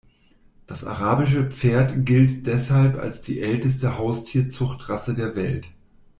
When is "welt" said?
5.35-5.69